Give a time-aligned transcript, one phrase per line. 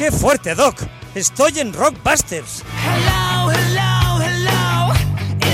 [0.00, 0.80] ¡Qué fuerte, Doc!
[1.14, 2.64] Estoy en Rockbusters.
[2.82, 4.94] Hello, hello, hello.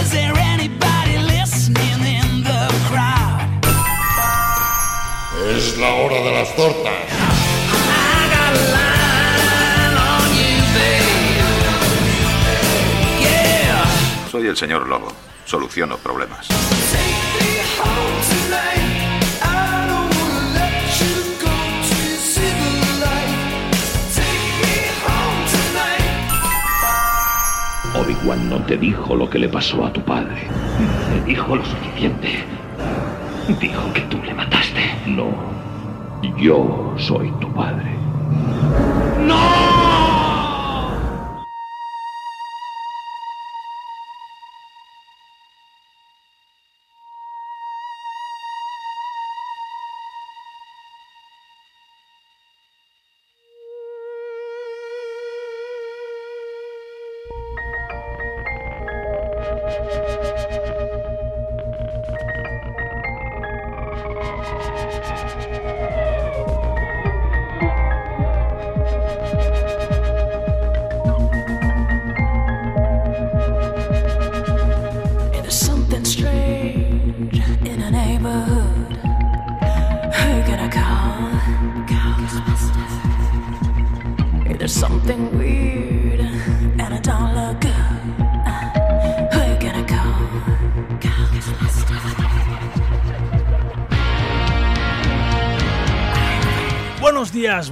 [0.01, 3.41] Is there anybody listening in the crowd?
[5.51, 7.26] Es la hora de las tortas.
[14.37, 15.09] Soy el señor Lobo.
[15.47, 16.47] Soluciono problemas.
[27.95, 30.47] Obi-Wan no te dijo lo que le pasó a tu padre.
[31.15, 32.45] Te dijo lo suficiente.
[33.59, 34.99] Dijo que tú le mataste.
[35.07, 35.31] No.
[36.37, 37.97] Yo soy tu padre.
[39.29, 39.66] There's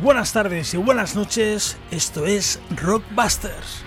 [0.00, 1.76] buenas tardes y buenas noches.
[1.90, 3.84] Esto es Rockbusters.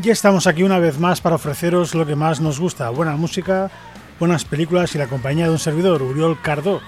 [0.00, 3.70] Ya estamos aquí una vez más para ofreceros lo que más nos gusta, buena música,
[4.18, 6.80] buenas películas y la compañía de un servidor, Uriol Cardó.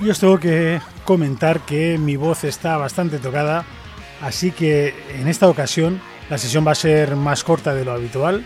[0.00, 3.64] Y os tengo que comentar que mi voz está bastante tocada,
[4.20, 8.44] así que en esta ocasión la sesión va a ser más corta de lo habitual,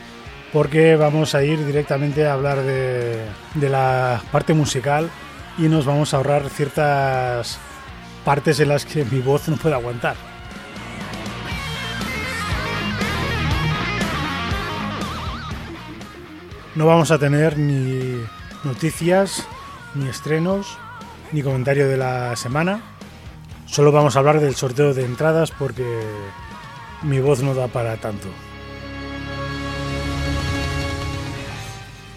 [0.53, 3.21] porque vamos a ir directamente a hablar de,
[3.55, 5.11] de la parte musical
[5.59, 7.59] y nos vamos a ahorrar ciertas
[8.25, 10.32] partes en las que mi voz no puede aguantar.
[16.75, 18.25] No vamos a tener ni
[18.65, 19.47] noticias,
[19.95, 20.79] ni estrenos,
[21.31, 22.81] ni comentario de la semana.
[23.67, 25.85] Solo vamos a hablar del sorteo de entradas porque
[27.03, 28.29] mi voz no da para tanto.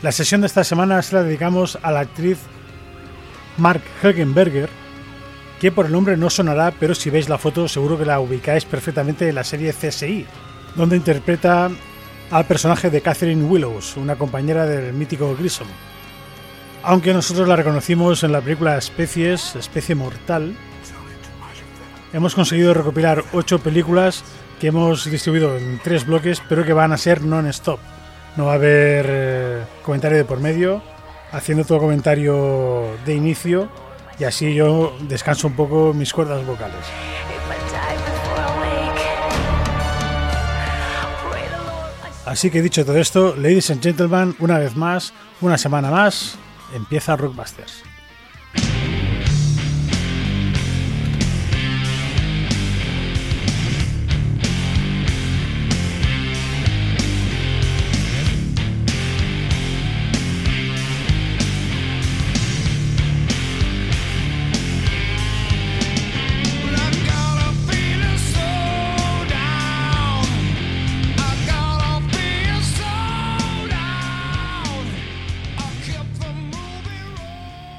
[0.01, 2.37] La sesión de esta semana se la dedicamos a la actriz
[3.57, 4.69] Mark Helgenberger,
[5.59, 8.63] que por el nombre no sonará, pero si veis la foto seguro que la ubicáis
[8.63, 10.25] perfectamente en la serie CSI,
[10.75, 11.69] donde interpreta
[12.31, 15.67] al personaje de Catherine Willows, una compañera del mítico Grissom.
[16.83, 20.55] Aunque nosotros la reconocimos en la película Especies, Especie Mortal,
[22.13, 24.23] hemos conseguido recopilar ocho películas
[24.59, 27.79] que hemos distribuido en tres bloques, pero que van a ser non-stop.
[28.37, 30.81] No va a haber eh, comentario de por medio,
[31.31, 33.69] haciendo todo comentario de inicio,
[34.19, 36.85] y así yo descanso un poco mis cuerdas vocales.
[42.25, 46.37] Así que dicho todo esto, ladies and gentlemen, una vez más, una semana más,
[46.73, 47.83] empieza Rockbusters.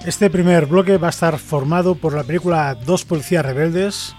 [0.06, 4.14] Este primer bloque va a estar formado por la película Dos policías rebeldes,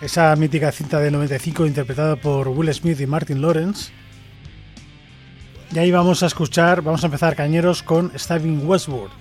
[0.00, 3.92] esa mítica cinta de 95 interpretada por Will Smith y Martin Lawrence.
[5.70, 9.12] Y ahí vamos a escuchar, vamos a empezar cañeros con Staving Westward,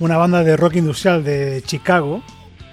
[0.00, 2.22] una banda de rock industrial de Chicago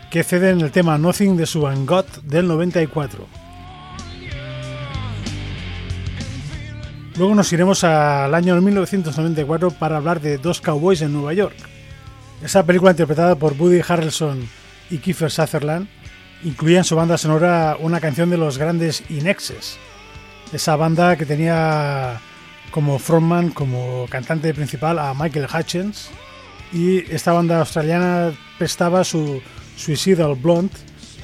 [0.10, 3.28] que cede en el tema Nothing de su God del 94.
[7.18, 11.71] Luego nos iremos al año 1994 para hablar de Dos Cowboys en Nueva York.
[12.44, 14.50] Esa película interpretada por Woody Harrelson
[14.90, 15.88] y Kiefer Sutherland
[16.44, 19.78] incluía en su banda sonora una canción de los grandes Inexes.
[20.52, 22.20] Esa banda que tenía
[22.72, 26.10] como frontman, como cantante principal a Michael Hutchins
[26.74, 29.40] y esta banda australiana prestaba su
[29.78, 30.74] Suicidal Blonde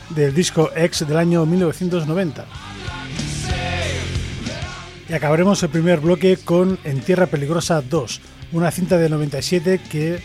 [0.10, 2.46] del disco X del año 1990.
[5.10, 8.22] Y acabaremos el primer bloque con En Tierra Peligrosa 2,
[8.52, 10.22] una cinta de 97 que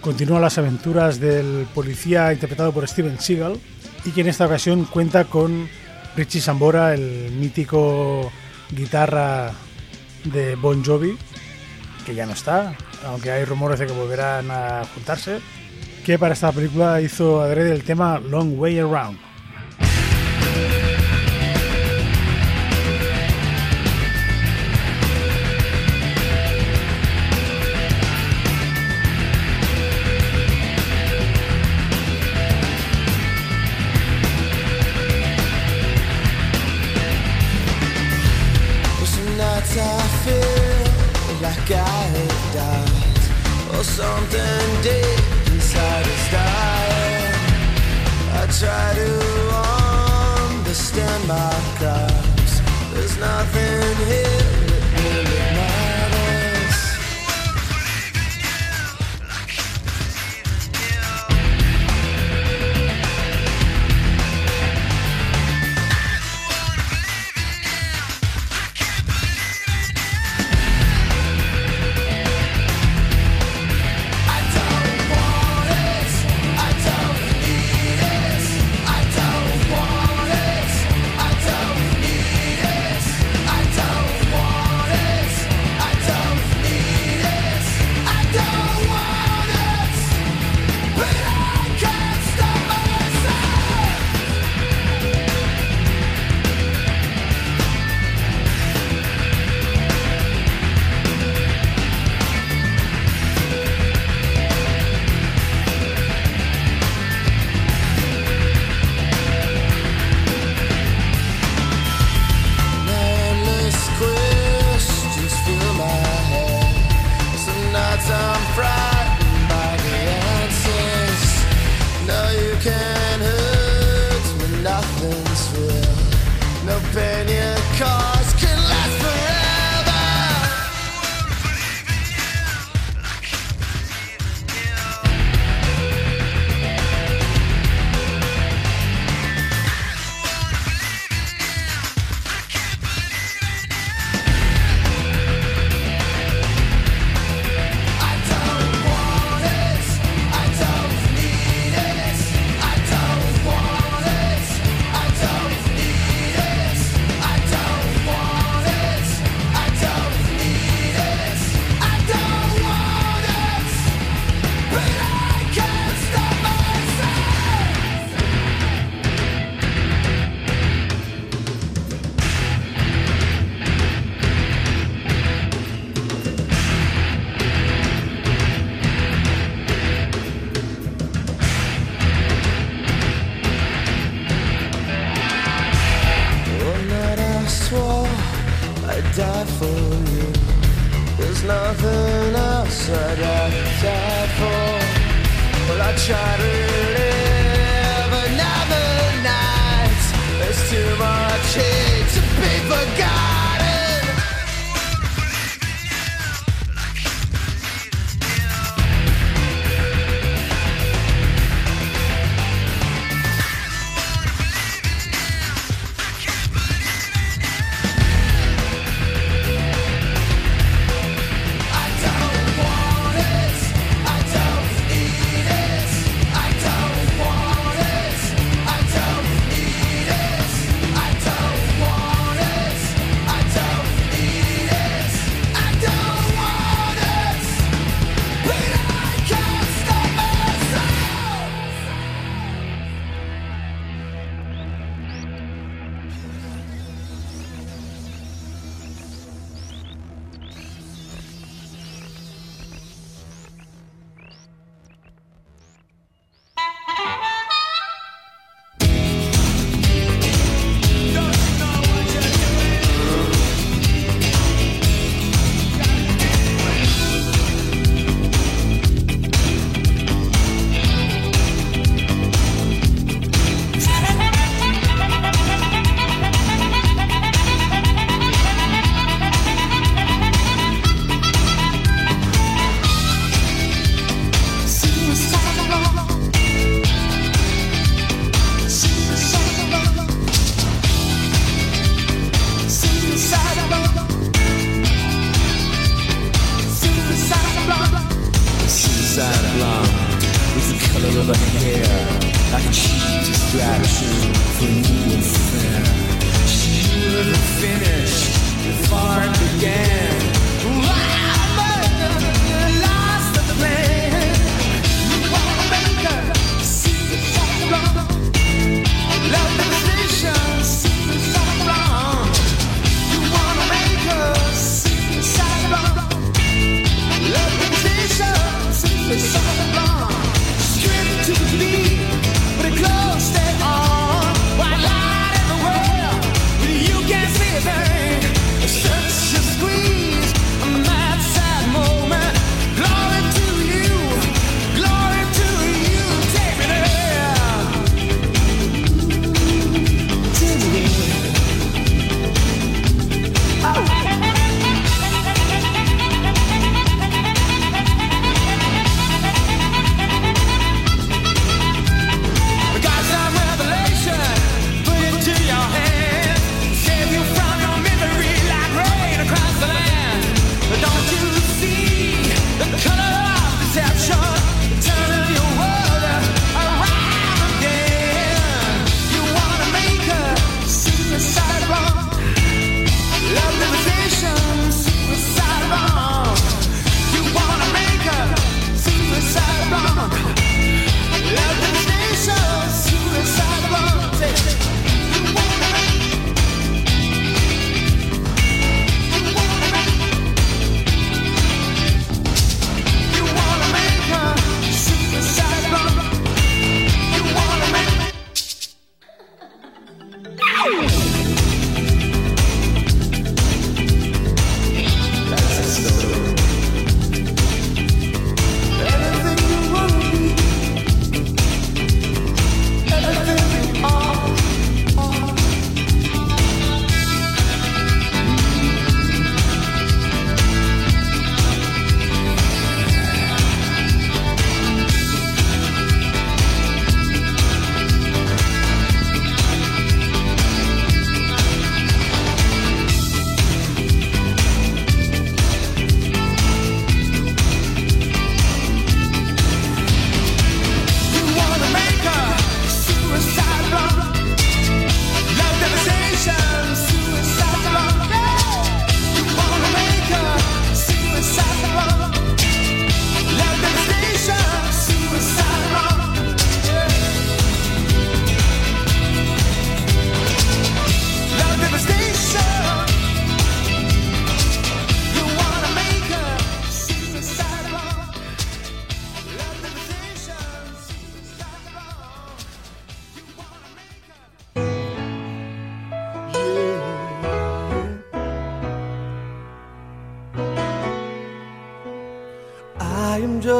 [0.00, 3.60] continúa las aventuras del policía interpretado por Steven Seagal
[4.04, 5.68] y que en esta ocasión cuenta con
[6.16, 8.32] Richie Sambora, el mítico
[8.70, 9.52] guitarra
[10.24, 11.16] de Bon Jovi,
[12.04, 12.74] que ya no está,
[13.06, 15.40] aunque hay rumores de que volverán a juntarse,
[16.04, 19.29] que para esta película hizo adrede el tema Long Way Around.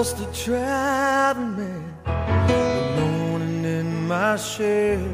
[0.02, 2.50] just a traveling man,
[2.96, 5.12] alone in my shell,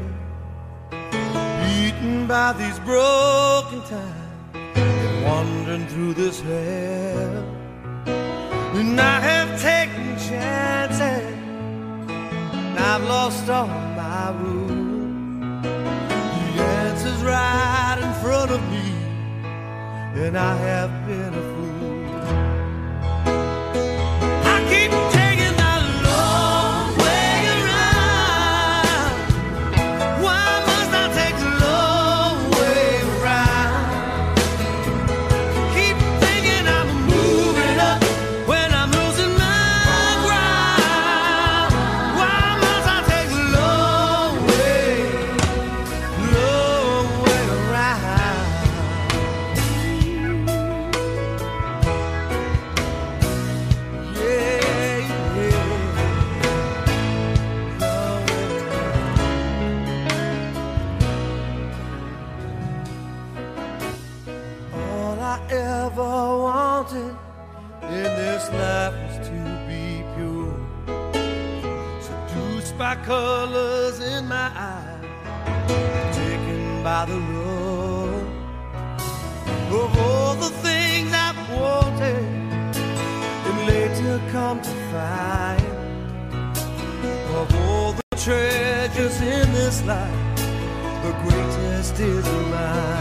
[1.61, 7.43] beaten by these broken times, and wandering through this hell.
[8.79, 11.35] And I have taken chances,
[12.07, 15.63] and I've lost all my rules.
[15.63, 18.87] The answer's right in front of me,
[20.23, 21.56] and I have been afraid.
[66.93, 67.13] in
[67.81, 70.57] this life was to be pure.
[72.01, 75.05] Seduced by colors in my eyes,
[76.15, 78.25] taken by the road.
[79.69, 82.23] Of all the things I wanted,
[83.47, 85.61] and later come to find,
[87.35, 90.35] of all the treasures in this life,
[91.03, 92.96] the greatest is mine.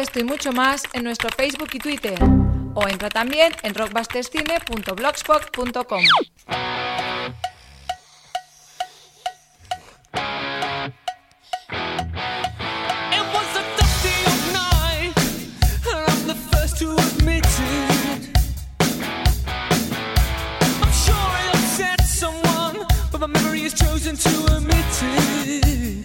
[0.00, 2.18] Esto y mucho más en nuestro Facebook y Twitter.
[2.74, 3.74] O entra también en
[16.26, 16.80] the first
[24.18, 25.99] to admit it.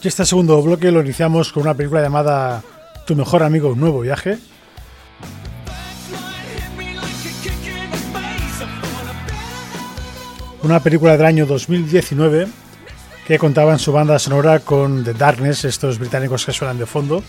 [0.00, 2.62] Y este segundo bloque lo iniciamos con una película llamada
[3.04, 4.38] Tu mejor amigo, un nuevo viaje,
[10.62, 12.46] una película del año 2019
[13.26, 17.24] que contaba en su banda sonora con The Darkness, estos británicos que suenan de fondo,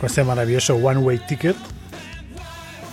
[0.00, 1.56] con este maravilloso One Way Ticket,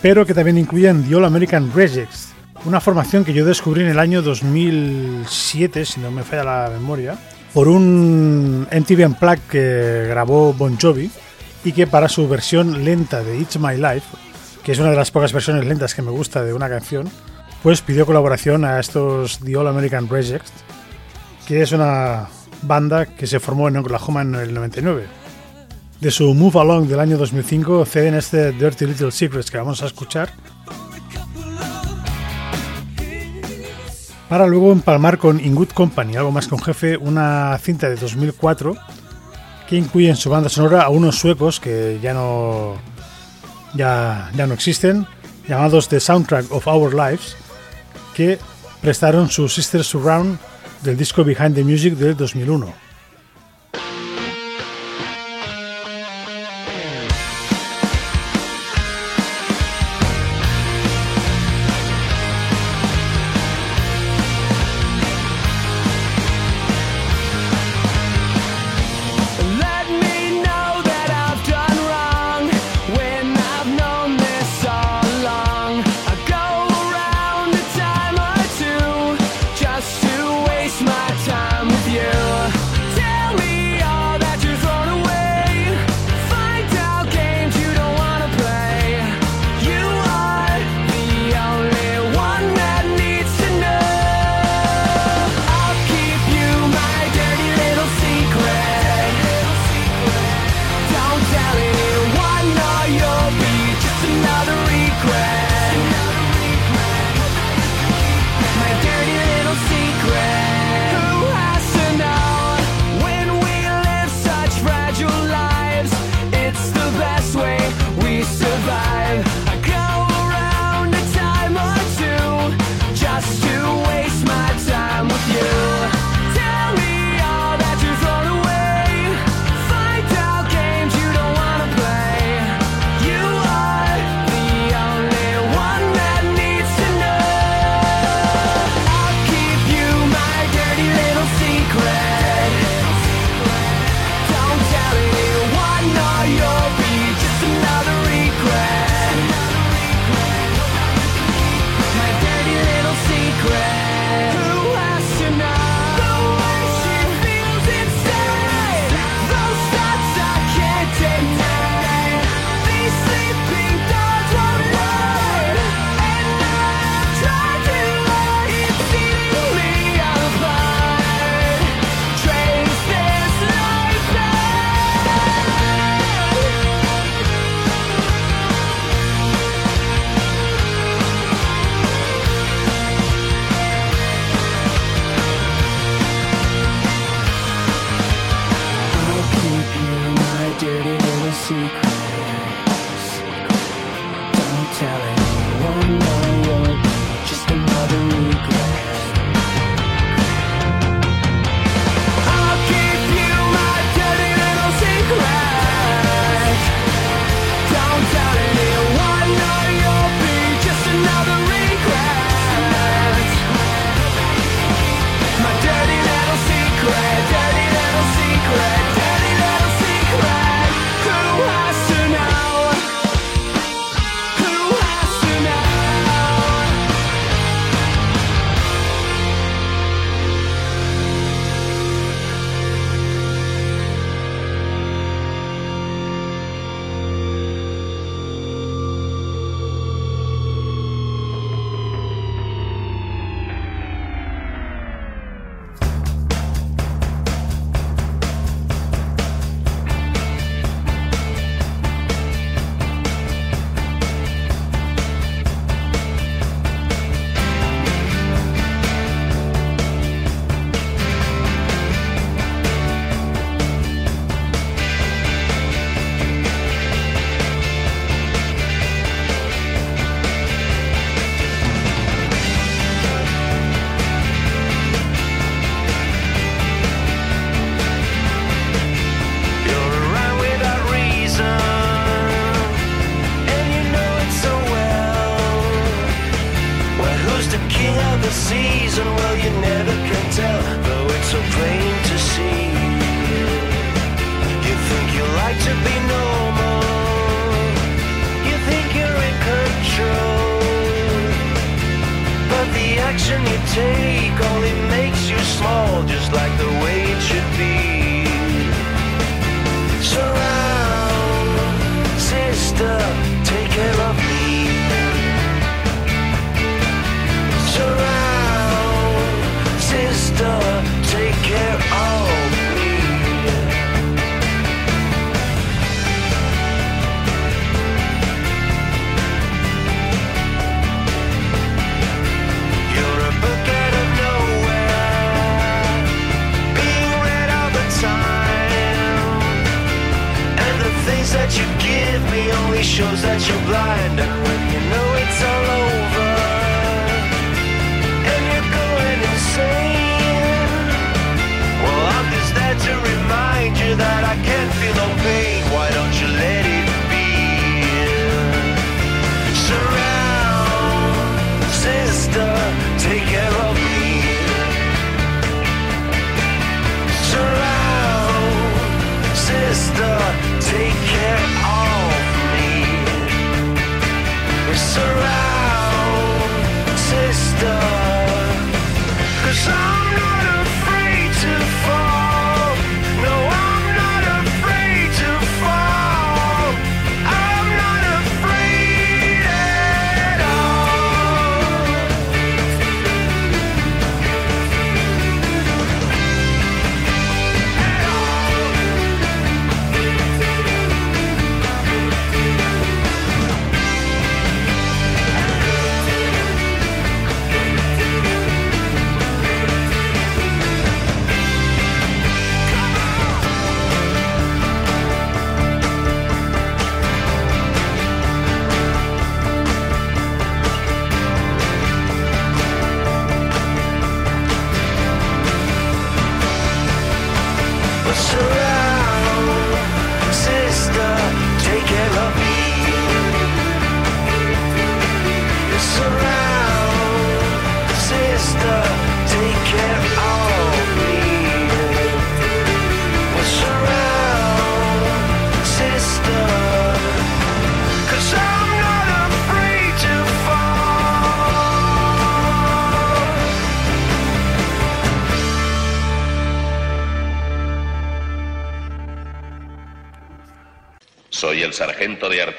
[0.02, 2.34] pero que también incluían The All American Rejects,
[2.66, 7.18] una formación que yo descubrí en el año 2007, si no me falla la memoria,
[7.54, 11.12] por un MTV Unplugged que grabó Bon Jovi
[11.64, 14.06] y que para su versión lenta de It's My Life,
[14.64, 17.10] que es una de las pocas versiones lentas que me gusta de una canción,
[17.62, 20.52] pues pidió colaboración a estos The All American Rejects,
[21.48, 22.28] que es una
[22.64, 25.06] banda que se formó en Oklahoma en el 99.
[26.00, 29.86] De su Move Along del año 2005 ceden este Dirty Little Secrets que vamos a
[29.86, 30.32] escuchar,
[34.32, 38.78] para luego empalmar con In Good Company, algo más con jefe, una cinta de 2004
[39.68, 42.76] que incluye en su banda sonora a unos suecos que ya no
[43.74, 45.06] ya, ya no existen,
[45.50, 47.36] llamados The Soundtrack of Our Lives,
[48.16, 48.40] que
[48.82, 50.40] prestaron su Sister Surround
[50.82, 52.74] del disco Behind the Music del 2001.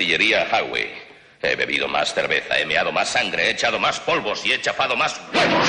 [0.02, 0.48] Artillería.
[1.40, 4.96] He bebido más cerveza, he meado más sangre, he echado más polvos y he chafado
[4.96, 5.68] más huevos.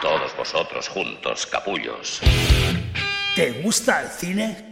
[0.00, 2.20] Todos vosotros juntos, capullos.
[3.34, 4.70] ¿Te gusta el cine?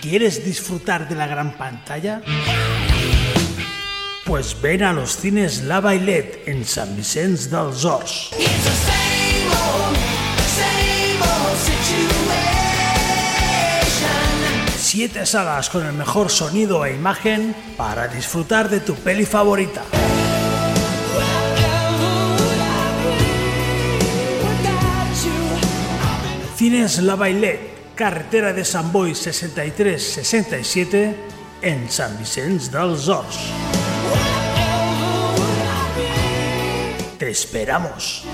[0.00, 2.20] ¿Quieres disfrutar de la gran pantalla?
[4.24, 8.30] Pues ven a los cines La Bailet en San Vicente dels Horts.
[14.96, 19.82] Siete salas con el mejor sonido e imagen para disfrutar de tu peli favorita.
[26.56, 31.14] Cines La Bailet, carretera de Sant Boi 63-67
[31.60, 33.52] en Sant Vicenç dels Horts.
[37.20, 38.24] Te esperamos.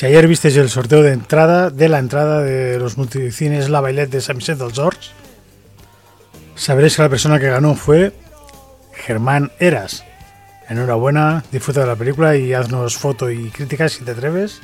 [0.00, 4.08] Si ayer visteis el sorteo de entrada, de la entrada de los multicines La Bailet
[4.08, 5.12] de San Vicente dels Horts,
[6.54, 8.14] sabréis que la persona que ganó fue
[8.94, 10.02] Germán Eras.
[10.70, 14.62] Enhorabuena, disfruta de la película y haznos foto y críticas si te atreves.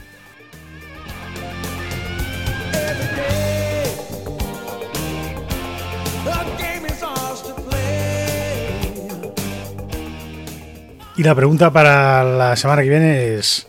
[11.18, 13.68] Y la pregunta para la semana que viene es: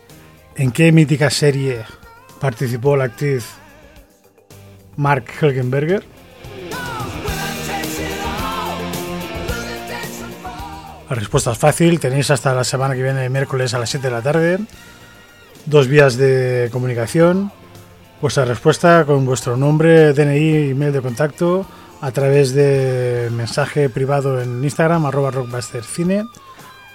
[0.58, 1.86] ¿en qué mítica serie
[2.42, 3.46] participó la actriz
[4.96, 6.04] Mark Helgenberger?
[11.10, 14.12] La respuesta es fácil, tenéis hasta la semana que viene, miércoles a las 7 de
[14.12, 14.60] la tarde.
[15.66, 17.52] Dos vías de comunicación.
[18.20, 21.66] Vuestra respuesta con vuestro nombre, DNI, email de contacto
[22.02, 26.26] a través de mensaje privado en Instagram, rockbustercine,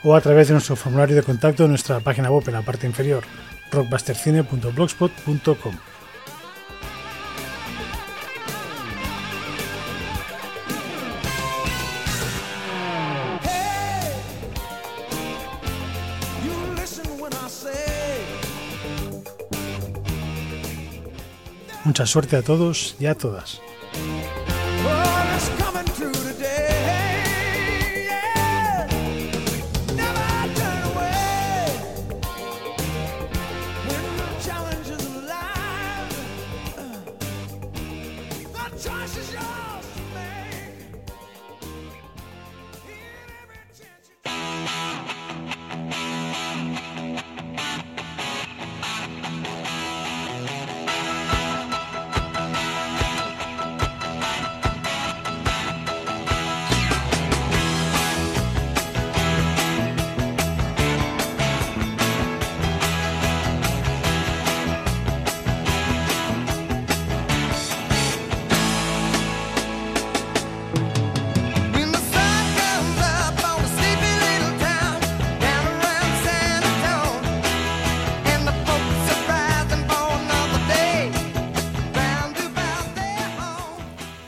[0.05, 2.87] o a través de nuestro formulario de contacto en nuestra página web en la parte
[2.87, 3.25] inferior,
[3.73, 5.75] rockbustercine.blogspot.com.
[21.85, 23.61] Mucha suerte a todos y a todas.
[38.83, 39.72] The choice is yours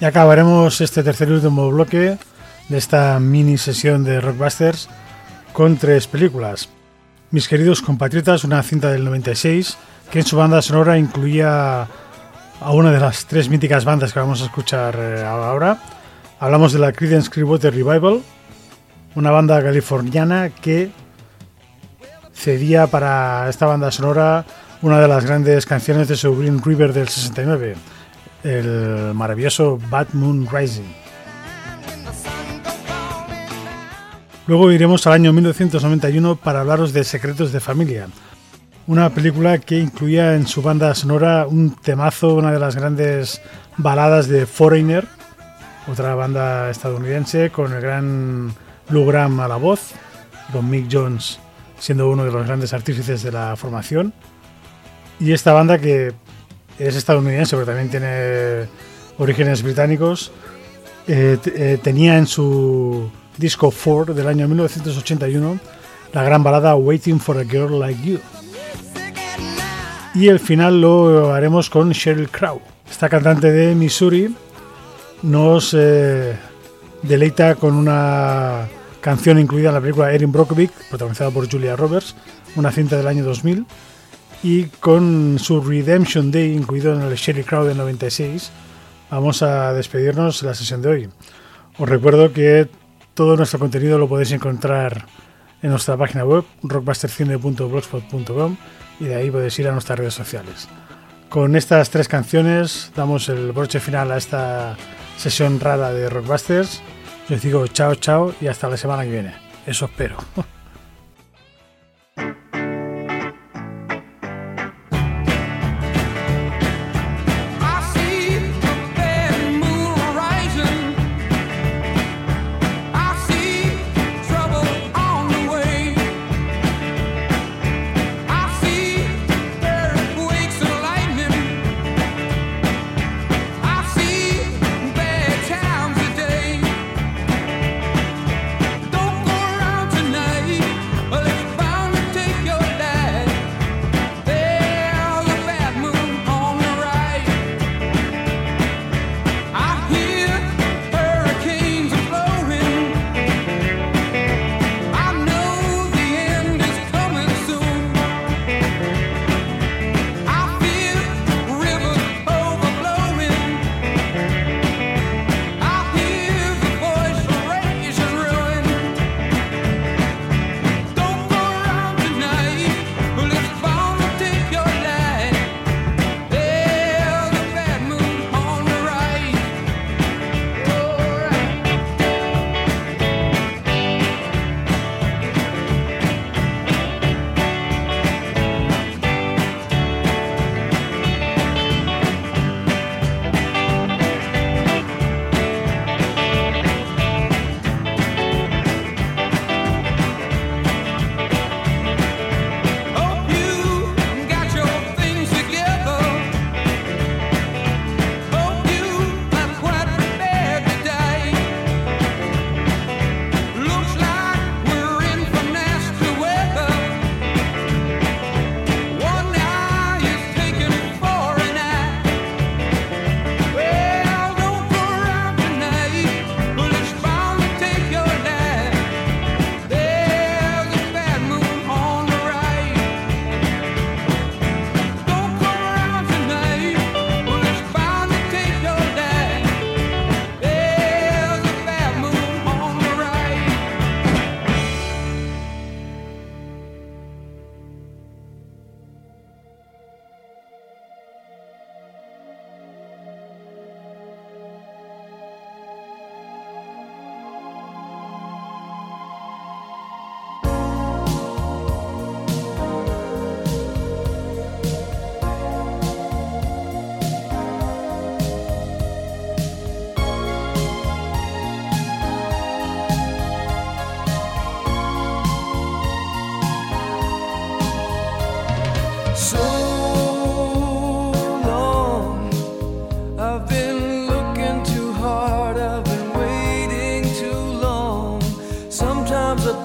[0.05, 2.19] Acabaremos este tercer y último bloque
[2.69, 4.87] de esta mini sesión de Rockbusters
[5.55, 6.69] con tres películas.
[7.31, 9.79] Mis queridos compatriotas, una cinta del 96
[10.11, 11.88] que en su banda sonora incluía
[12.61, 15.79] a una de las tres míticas bandas que vamos a escuchar eh, ahora.
[16.38, 18.21] Hablamos de la Creedence Clearwater Revival,
[19.14, 20.90] una banda californiana que
[22.35, 24.45] cedía para esta banda sonora
[24.83, 27.75] una de las grandes canciones de su Green River del 69,
[28.44, 30.85] el maravilloso Bad Moon Rising.
[34.46, 38.09] Luego iremos al año 1991 para hablaros de Secretos de Familia,
[38.87, 43.40] una película que incluía en su banda sonora un temazo, una de las grandes
[43.78, 45.09] baladas de Foreigner,
[45.90, 48.54] otra banda estadounidense con el gran
[48.90, 49.92] Lou Gramm a la voz,
[50.52, 51.40] con Mick Jones
[51.78, 54.12] siendo uno de los grandes artífices de la formación.
[55.20, 56.12] Y esta banda que
[56.79, 58.67] es estadounidense, pero también tiene
[59.19, 60.33] orígenes británicos,
[61.07, 65.59] eh, eh, tenía en su disco 4 del año 1981
[66.13, 68.21] la gran balada Waiting for a Girl Like You.
[70.15, 72.61] Y el final lo haremos con Sheryl Crow.
[72.89, 74.35] Esta cantante de Missouri
[75.23, 76.37] nos eh,
[77.03, 78.69] deleita con una
[79.01, 82.15] canción incluida en la película Erin Brockovich, protagonizada por Julia Roberts,
[82.55, 83.67] una cinta del año 2000,
[84.42, 88.51] y con su Redemption Day incluido en el Sheryl Crow del 96.
[89.11, 91.09] Vamos a despedirnos de la sesión de hoy.
[91.79, 92.68] Os recuerdo que
[93.14, 95.07] todo nuestro contenido lo podéis encontrar
[95.62, 98.57] en nuestra página web rockbustercine.blogspot.com
[99.01, 100.68] y de ahí podéis ir a nuestras redes sociales.
[101.29, 104.77] Con estas tres canciones damos el broche final a esta
[105.16, 106.83] sesión rara de Rockbusters.
[107.29, 109.35] Yo os digo chao, chao y hasta la semana que viene.
[109.66, 110.16] Eso espero.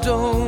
[0.09, 0.38] so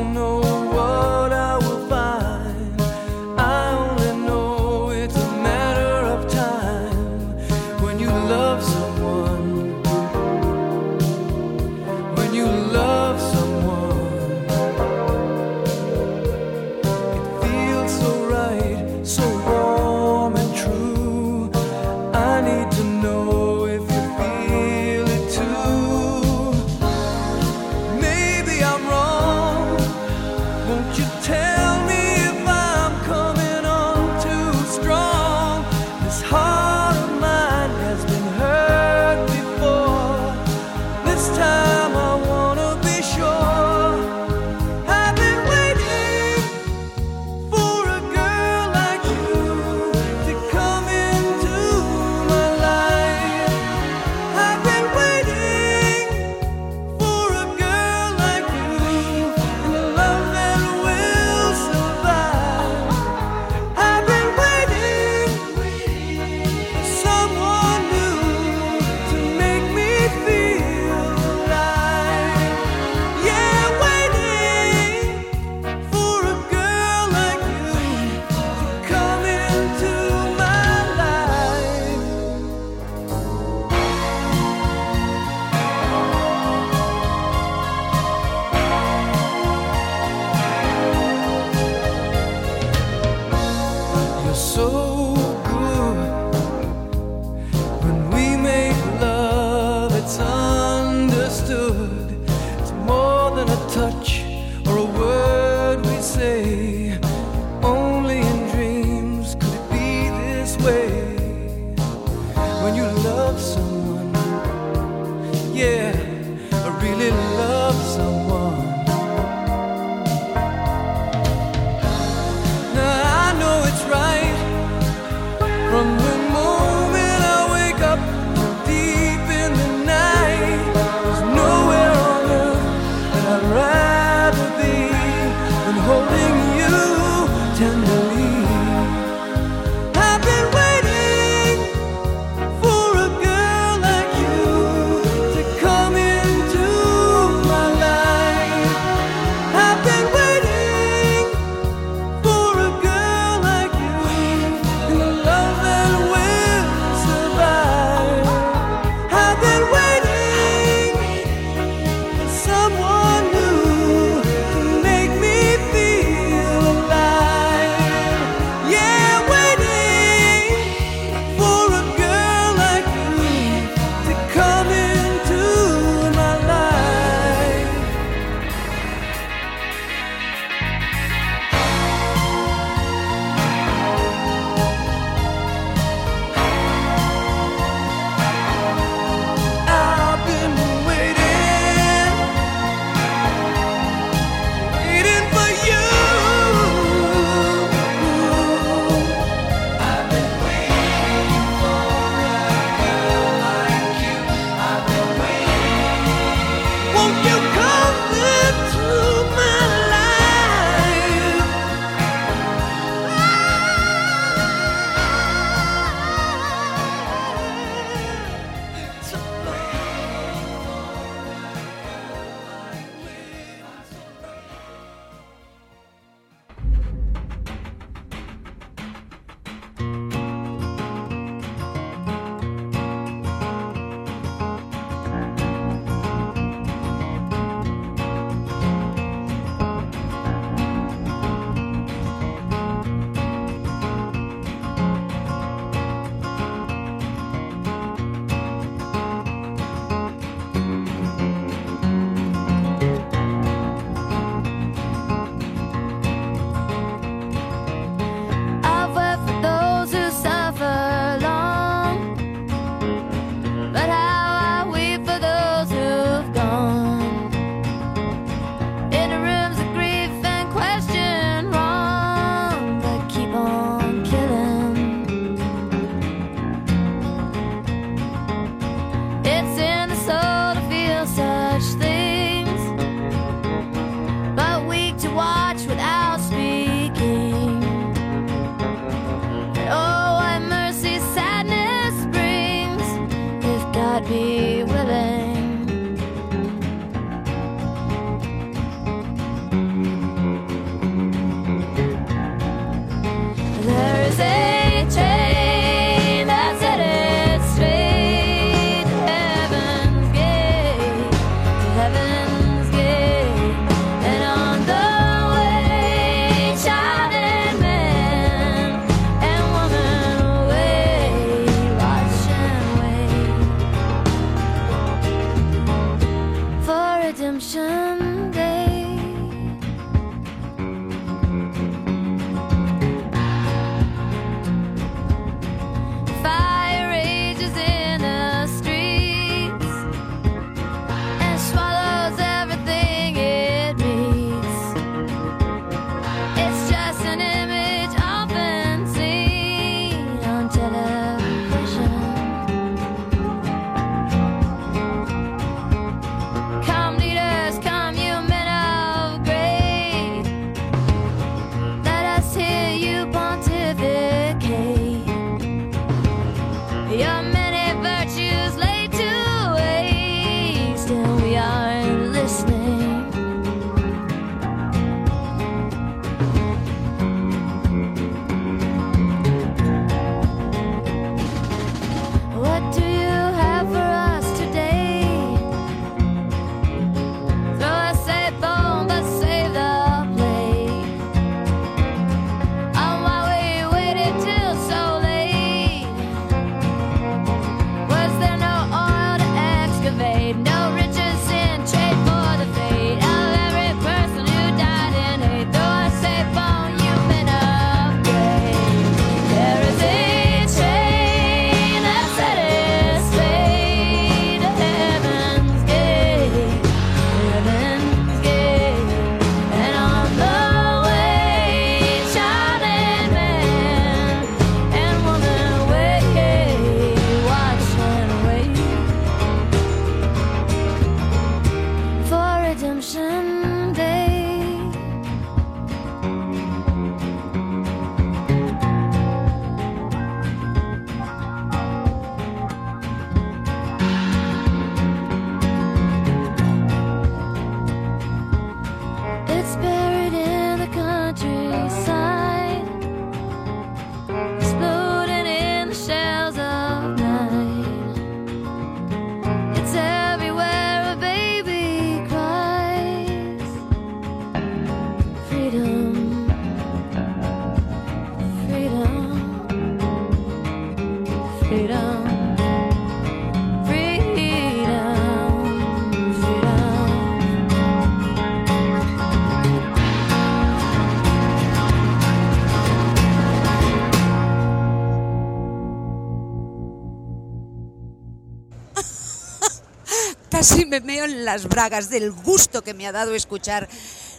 [490.41, 493.69] casi me meo en las bragas del gusto que me ha dado escuchar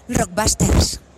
[0.08, 1.00] Rockbusters.